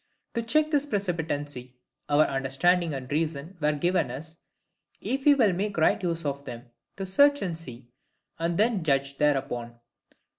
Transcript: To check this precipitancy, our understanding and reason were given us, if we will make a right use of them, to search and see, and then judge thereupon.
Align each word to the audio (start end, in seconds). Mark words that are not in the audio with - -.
To 0.33 0.41
check 0.41 0.71
this 0.71 0.87
precipitancy, 0.87 1.75
our 2.09 2.23
understanding 2.25 2.95
and 2.95 3.07
reason 3.11 3.55
were 3.61 3.71
given 3.73 4.09
us, 4.09 4.37
if 4.99 5.25
we 5.25 5.35
will 5.35 5.53
make 5.53 5.77
a 5.77 5.81
right 5.81 6.01
use 6.01 6.25
of 6.25 6.43
them, 6.45 6.71
to 6.97 7.05
search 7.05 7.43
and 7.43 7.55
see, 7.55 7.91
and 8.39 8.57
then 8.57 8.83
judge 8.83 9.19
thereupon. 9.19 9.79